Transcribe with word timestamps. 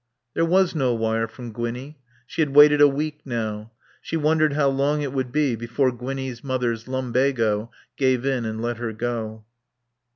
There 0.33 0.45
was 0.45 0.73
no 0.73 0.95
wire 0.95 1.27
from 1.27 1.51
Gwinnie. 1.51 1.99
She 2.25 2.41
had 2.41 2.55
waited 2.55 2.81
a 2.81 2.87
week 2.87 3.19
now. 3.23 3.71
She 4.01 4.17
wondered 4.17 4.53
how 4.53 4.67
long 4.69 5.03
it 5.03 5.13
would 5.13 5.31
be 5.31 5.55
before 5.55 5.91
Gwinnie's 5.91 6.43
mother's 6.43 6.87
lumbago 6.87 7.69
gave 7.97 8.25
in 8.25 8.43
and 8.43 8.63
let 8.63 8.77
her 8.77 8.93
go. 8.93 9.45